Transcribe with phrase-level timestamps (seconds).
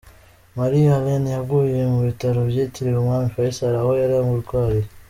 [0.57, 4.87] Marie Helene yaguye mu bitaro byitiriwe umwami Faisal aho yari arwariye.